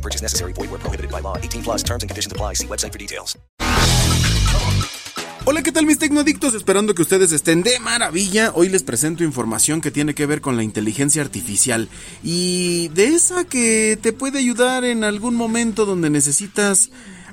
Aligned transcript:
Purchase 0.00 0.22
necessary. 0.22 0.52
Void 0.52 0.80
prohibited 0.80 1.10
by 1.10 1.20
law. 1.20 1.36
18 1.36 1.62
plus 1.62 1.82
terms 1.82 2.02
and 2.02 2.10
conditions 2.10 2.32
apply. 2.32 2.54
See 2.54 2.66
website 2.66 2.92
for 2.92 2.98
details. 2.98 3.36
Hola, 5.46 5.62
¿qué 5.62 5.72
tal 5.72 5.86
mis 5.86 5.98
tecnoadictos? 5.98 6.54
Esperando 6.54 6.94
que 6.94 7.02
ustedes 7.02 7.32
estén 7.32 7.62
de 7.62 7.80
maravilla. 7.80 8.52
Hoy 8.54 8.68
les 8.68 8.82
presento 8.82 9.24
información 9.24 9.80
que 9.80 9.90
tiene 9.90 10.14
que 10.14 10.26
ver 10.26 10.42
con 10.42 10.56
la 10.56 10.62
inteligencia 10.62 11.22
artificial 11.22 11.88
y 12.22 12.88
de 12.88 13.06
esa 13.06 13.44
que 13.44 13.98
te 14.00 14.12
puede 14.12 14.38
ayudar 14.38 14.84
en 14.84 15.02
algún 15.02 15.34
momento 15.34 15.86
donde 15.86 16.10
necesitas 16.10 16.90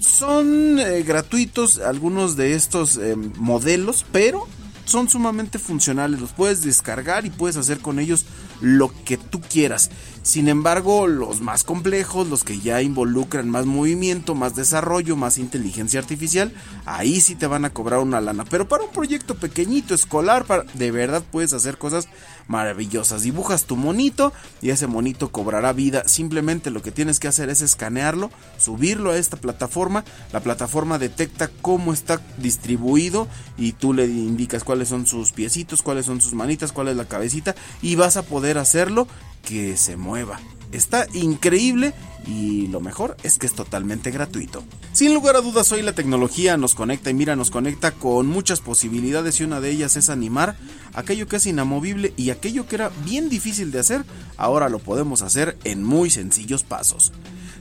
Son 0.00 0.80
eh, 0.80 1.04
gratuitos 1.04 1.78
algunos 1.78 2.34
de 2.34 2.54
estos 2.54 2.96
eh, 2.96 3.14
modelos, 3.14 4.04
pero 4.10 4.48
son 4.84 5.08
sumamente 5.08 5.58
funcionales. 5.58 6.20
Los 6.20 6.32
puedes 6.32 6.62
descargar 6.62 7.26
y 7.26 7.30
puedes 7.30 7.56
hacer 7.56 7.78
con 7.78 7.98
ellos 7.98 8.26
lo 8.60 8.92
que 9.04 9.16
tú 9.16 9.40
quieras. 9.40 9.90
Sin 10.22 10.48
embargo, 10.48 11.08
los 11.08 11.40
más 11.40 11.64
complejos, 11.64 12.28
los 12.28 12.44
que 12.44 12.60
ya 12.60 12.80
involucran 12.80 13.50
más 13.50 13.66
movimiento, 13.66 14.36
más 14.36 14.54
desarrollo, 14.54 15.16
más 15.16 15.36
inteligencia 15.36 15.98
artificial, 15.98 16.52
ahí 16.86 17.20
sí 17.20 17.34
te 17.34 17.48
van 17.48 17.64
a 17.64 17.70
cobrar 17.70 17.98
una 17.98 18.20
lana. 18.20 18.44
Pero 18.44 18.68
para 18.68 18.84
un 18.84 18.92
proyecto 18.92 19.34
pequeñito, 19.34 19.94
escolar, 19.94 20.44
para, 20.44 20.62
de 20.74 20.92
verdad 20.92 21.24
puedes 21.28 21.52
hacer 21.52 21.76
cosas 21.76 22.08
maravillosas. 22.46 23.22
Dibujas 23.22 23.64
tu 23.64 23.74
monito 23.74 24.32
y 24.60 24.70
ese 24.70 24.86
monito 24.86 25.32
cobrará 25.32 25.72
vida. 25.72 26.04
Simplemente 26.06 26.70
lo 26.70 26.82
que 26.82 26.92
tienes 26.92 27.18
que 27.18 27.26
hacer 27.26 27.50
es 27.50 27.60
escanearlo, 27.60 28.30
subirlo 28.58 29.10
a 29.10 29.16
esta 29.16 29.36
plataforma. 29.36 30.04
La 30.32 30.38
plataforma 30.38 30.98
detecta 30.98 31.50
cómo 31.62 31.92
está 31.92 32.20
distribuido 32.38 33.26
y 33.56 33.72
tú 33.72 33.92
le 33.92 34.06
indicas 34.06 34.62
cuáles 34.72 34.88
son 34.88 35.06
sus 35.06 35.32
piecitos, 35.32 35.82
cuáles 35.82 36.06
son 36.06 36.22
sus 36.22 36.32
manitas, 36.32 36.72
cuál 36.72 36.88
es 36.88 36.96
la 36.96 37.04
cabecita 37.04 37.54
y 37.82 37.94
vas 37.96 38.16
a 38.16 38.22
poder 38.22 38.56
hacerlo 38.56 39.06
que 39.52 39.76
se 39.76 39.98
mueva. 39.98 40.40
Está 40.72 41.06
increíble 41.12 41.92
y 42.26 42.68
lo 42.68 42.80
mejor 42.80 43.18
es 43.22 43.36
que 43.36 43.44
es 43.44 43.52
totalmente 43.52 44.10
gratuito. 44.10 44.64
Sin 44.94 45.12
lugar 45.12 45.36
a 45.36 45.42
dudas, 45.42 45.70
hoy 45.72 45.82
la 45.82 45.92
tecnología 45.92 46.56
nos 46.56 46.74
conecta 46.74 47.10
y 47.10 47.14
mira, 47.14 47.36
nos 47.36 47.50
conecta 47.50 47.90
con 47.90 48.28
muchas 48.28 48.60
posibilidades 48.60 49.38
y 49.40 49.44
una 49.44 49.60
de 49.60 49.70
ellas 49.70 49.96
es 49.96 50.08
animar 50.08 50.56
aquello 50.94 51.28
que 51.28 51.36
es 51.36 51.44
inamovible 51.44 52.14
y 52.16 52.30
aquello 52.30 52.66
que 52.66 52.76
era 52.76 52.90
bien 53.04 53.28
difícil 53.28 53.72
de 53.72 53.80
hacer, 53.80 54.06
ahora 54.38 54.70
lo 54.70 54.78
podemos 54.78 55.20
hacer 55.20 55.58
en 55.64 55.84
muy 55.84 56.08
sencillos 56.08 56.64
pasos. 56.64 57.12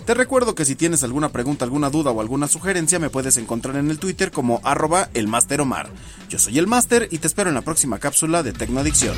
Te 0.05 0.13
recuerdo 0.13 0.55
que 0.55 0.63
si 0.63 0.75
tienes 0.75 1.03
alguna 1.03 1.29
pregunta, 1.29 1.65
alguna 1.65 1.89
duda 1.89 2.11
o 2.11 2.21
alguna 2.21 2.47
sugerencia, 2.47 2.99
me 2.99 3.09
puedes 3.09 3.35
encontrar 3.35 3.75
en 3.75 3.91
el 3.91 3.99
Twitter 3.99 4.31
como 4.31 4.61
arroba 4.63 5.09
elmasteromar. 5.13 5.89
Yo 6.29 6.39
soy 6.39 6.57
el 6.57 6.67
Master 6.67 7.09
y 7.11 7.17
te 7.17 7.27
espero 7.27 7.49
en 7.49 7.55
la 7.55 7.61
próxima 7.61 7.99
cápsula 7.99 8.43
de 8.43 8.53
Tecnoadicción. 8.53 9.17